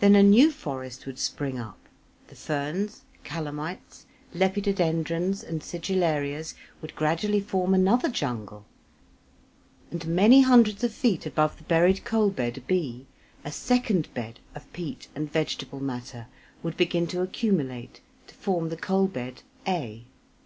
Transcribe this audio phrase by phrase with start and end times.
[0.00, 1.78] Then a new forest would spring up,
[2.26, 8.66] the ferns, Calamites, Lepidodendrons, and Sigillarias would gradually form another jungle,
[9.90, 13.06] and many hundred of feet above the buried coal bed b,
[13.42, 16.26] a second bed of peat and vegetable matter
[16.62, 20.04] would begin to accumulate to form the coal bed a.